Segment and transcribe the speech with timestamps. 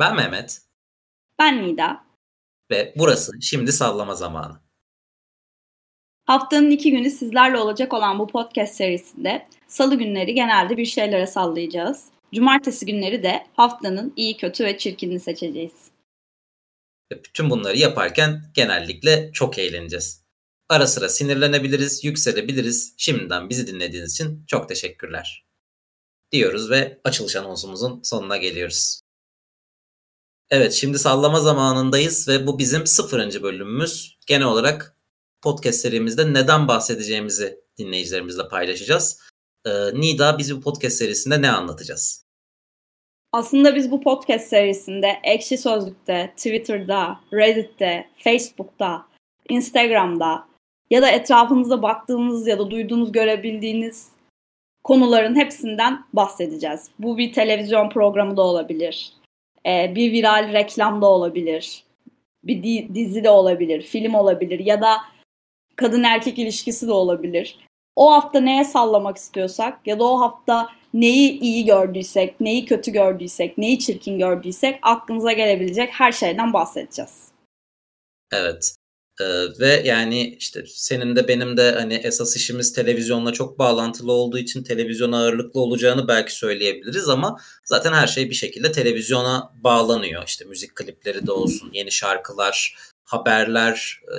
[0.00, 0.62] Ben Mehmet.
[1.38, 2.04] Ben Nida.
[2.70, 4.60] Ve burası şimdi sallama zamanı.
[6.24, 12.04] Haftanın iki günü sizlerle olacak olan bu podcast serisinde salı günleri genelde bir şeylere sallayacağız.
[12.34, 15.90] Cumartesi günleri de haftanın iyi, kötü ve çirkinini seçeceğiz.
[17.12, 20.24] Ve bütün bunları yaparken genellikle çok eğleneceğiz.
[20.68, 22.94] Ara sıra sinirlenebiliriz, yükselebiliriz.
[22.96, 25.44] Şimdiden bizi dinlediğiniz için çok teşekkürler.
[26.32, 29.00] Diyoruz ve açılış anonsumuzun sonuna geliyoruz.
[30.50, 34.18] Evet şimdi sallama zamanındayız ve bu bizim sıfırıncı bölümümüz.
[34.26, 34.96] Genel olarak
[35.42, 39.20] podcast serimizde neden bahsedeceğimizi dinleyicilerimizle paylaşacağız.
[39.66, 42.26] Ee, Nida biz bu podcast serisinde ne anlatacağız?
[43.32, 49.06] Aslında biz bu podcast serisinde Ekşi Sözlük'te, Twitter'da, Reddit'te, Facebook'ta,
[49.48, 50.46] Instagram'da
[50.90, 54.08] ya da etrafınızda baktığınız ya da duyduğunuz, görebildiğiniz
[54.84, 56.90] konuların hepsinden bahsedeceğiz.
[56.98, 59.12] Bu bir televizyon programı da olabilir,
[59.66, 61.84] e, bir viral reklam da olabilir,
[62.44, 64.96] bir di- dizi de olabilir, film olabilir ya da
[65.76, 67.58] kadın erkek ilişkisi de olabilir.
[67.96, 73.58] O hafta neye sallamak istiyorsak ya da o hafta neyi iyi gördüysek, neyi kötü gördüysek,
[73.58, 77.28] neyi çirkin gördüysek aklınıza gelebilecek her şeyden bahsedeceğiz.
[78.32, 78.74] Evet.
[79.20, 84.38] Ee, ve yani işte senin de benim de hani esas işimiz televizyonla çok bağlantılı olduğu
[84.38, 90.24] için televizyon ağırlıklı olacağını belki söyleyebiliriz ama zaten her şey bir şekilde televizyona bağlanıyor.
[90.26, 94.14] İşte müzik klipleri de olsun, yeni şarkılar, haberler e,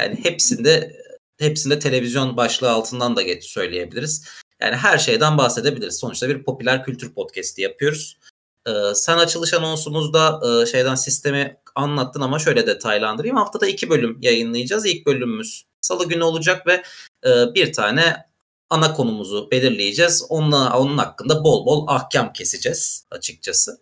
[0.00, 0.96] yani hepsinde
[1.38, 4.24] hepsinde televizyon başlığı altından da geç söyleyebiliriz.
[4.60, 5.98] Yani her şeyden bahsedebiliriz.
[5.98, 8.18] Sonuçta bir popüler kültür podcast'i yapıyoruz.
[8.66, 13.36] Ee, sen açılış anonsumuzda e, şeyden sistemi anlattın ama şöyle detaylandırayım.
[13.36, 14.86] Haftada iki bölüm yayınlayacağız.
[14.86, 16.82] İlk bölümümüz salı günü olacak ve
[17.26, 18.26] e, bir tane
[18.70, 20.24] ana konumuzu belirleyeceğiz.
[20.28, 23.80] Onunla, onun hakkında bol bol ahkam keseceğiz açıkçası.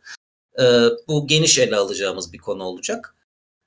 [0.60, 0.64] E,
[1.08, 3.14] bu geniş ele alacağımız bir konu olacak.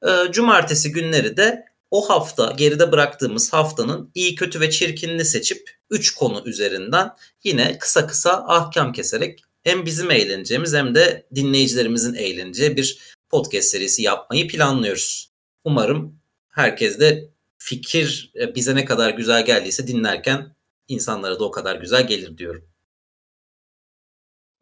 [0.08, 6.16] E, cumartesi günleri de o hafta geride bıraktığımız haftanın iyi kötü ve çirkinini seçip 3
[6.16, 7.12] konu üzerinden
[7.44, 14.02] yine kısa kısa ahkam keserek hem bizim eğleneceğimiz hem de dinleyicilerimizin eğleneceği bir podcast serisi
[14.02, 15.32] yapmayı planlıyoruz.
[15.64, 20.56] Umarım herkes de fikir e, bize ne kadar güzel geldiyse dinlerken
[20.88, 22.72] insanlara da o kadar güzel gelir diyorum.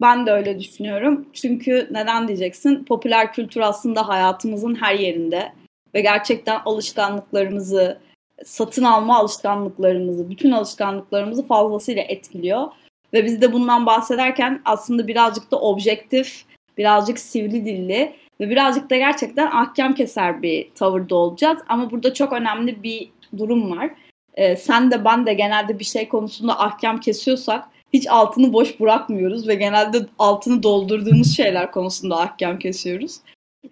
[0.02, 1.30] Ben de öyle düşünüyorum.
[1.34, 2.86] Çünkü neden diyeceksin?
[2.86, 5.54] Popüler kültür aslında hayatımızın her yerinde
[5.94, 8.00] ve gerçekten alışkanlıklarımızı,
[8.46, 12.68] satın alma alışkanlıklarımızı, bütün alışkanlıklarımızı fazlasıyla etkiliyor.
[13.14, 16.44] Ve biz de bundan bahsederken aslında birazcık da objektif,
[16.78, 21.58] birazcık sivri dilli ve birazcık da gerçekten ahkam keser bir tavırda olacağız.
[21.70, 23.90] Ama burada çok önemli bir durum var.
[24.34, 29.48] Ee, sen de ben de genelde bir şey konusunda ahkam kesiyorsak hiç altını boş bırakmıyoruz
[29.48, 33.16] ve genelde altını doldurduğumuz şeyler konusunda ahkam kesiyoruz.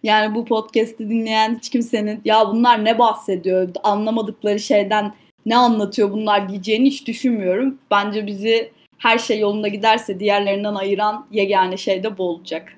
[0.04, 5.14] Yani bu podcast'i dinleyen hiç kimsenin ya bunlar ne bahsediyor, anlamadıkları şeyden
[5.46, 7.78] ne anlatıyor bunlar diyeceğini hiç düşünmüyorum.
[7.92, 12.70] Bence bizi her şey yolunda giderse diğerlerinden ayıran yegane şey de bu olacak.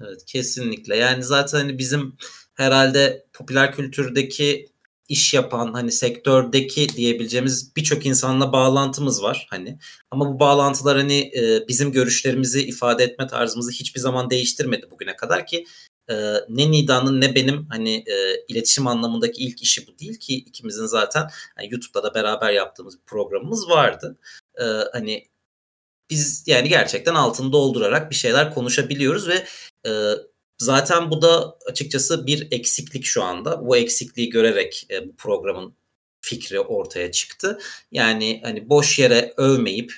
[0.00, 0.96] Evet kesinlikle.
[0.96, 2.16] Yani zaten hani bizim
[2.54, 4.74] herhalde popüler kültürdeki
[5.08, 9.78] iş yapan hani sektördeki diyebileceğimiz birçok insanla bağlantımız var hani
[10.10, 15.46] ama bu bağlantılar hani e, bizim görüşlerimizi ifade etme tarzımızı hiçbir zaman değiştirmedi bugüne kadar
[15.46, 15.64] ki
[16.10, 16.14] e,
[16.48, 21.30] ne Nida'nın ne benim hani e, iletişim anlamındaki ilk işi bu değil ki ikimizin zaten
[21.58, 24.18] yani YouTube'da da beraber yaptığımız bir programımız vardı.
[24.60, 25.24] E, hani
[26.10, 29.44] biz yani gerçekten altını doldurarak bir şeyler konuşabiliyoruz ve
[29.86, 29.90] e,
[30.58, 33.66] zaten bu da açıkçası bir eksiklik şu anda.
[33.66, 35.74] Bu eksikliği görerek e, bu programın
[36.20, 37.58] fikri ortaya çıktı.
[37.92, 39.92] Yani hani boş yere övmeyip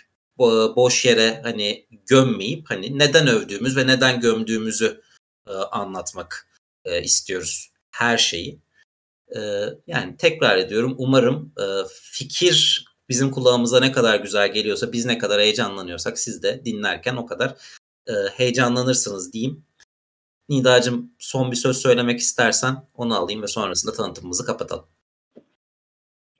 [0.77, 5.00] boş yere hani gömmeyip hani neden övdüğümüz ve neden gömdüğümüzü
[5.49, 6.49] e, anlatmak
[6.84, 8.61] e, istiyoruz her şeyi.
[9.37, 9.41] E,
[9.87, 15.41] yani tekrar ediyorum umarım e, fikir bizim kulağımıza ne kadar güzel geliyorsa biz ne kadar
[15.41, 17.56] heyecanlanıyorsak siz de dinlerken o kadar
[18.06, 19.65] e, heyecanlanırsınız diyeyim.
[20.49, 24.87] Nida'cığım son bir söz söylemek istersen onu alayım ve sonrasında tanıtımımızı kapatalım.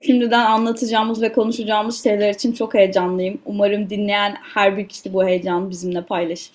[0.01, 3.41] Şimdiden anlatacağımız ve konuşacağımız şeyler için çok heyecanlıyım.
[3.45, 6.53] Umarım dinleyen her bir kişi bu heyecanı bizimle paylaşır.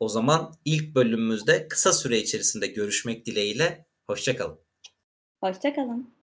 [0.00, 3.86] O zaman ilk bölümümüzde kısa süre içerisinde görüşmek dileğiyle.
[4.06, 4.58] Hoşçakalın.
[5.40, 6.21] Hoşçakalın.